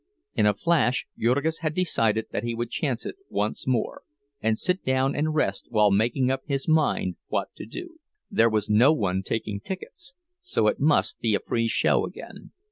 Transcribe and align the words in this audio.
In 0.33 0.47
a 0.47 0.55
flash 0.55 1.05
Jurgis 1.15 1.59
had 1.59 1.75
decided 1.75 2.25
that 2.31 2.43
he 2.43 2.55
would 2.55 2.71
chance 2.71 3.05
it 3.05 3.17
once 3.29 3.67
more, 3.67 4.01
and 4.41 4.57
sit 4.57 4.83
down 4.83 5.15
and 5.15 5.35
rest 5.35 5.67
while 5.69 5.91
making 5.91 6.31
up 6.31 6.41
his 6.47 6.67
mind 6.67 7.17
what 7.27 7.53
to 7.57 7.67
do. 7.67 7.99
There 8.31 8.49
was 8.49 8.67
no 8.67 8.91
one 8.93 9.21
taking 9.21 9.59
tickets, 9.59 10.15
so 10.41 10.65
it 10.65 10.79
must 10.79 11.19
be 11.19 11.35
a 11.35 11.39
free 11.39 11.67
show 11.67 12.03
again. 12.07 12.51